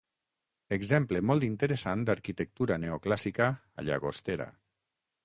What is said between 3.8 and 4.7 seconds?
a Llagostera.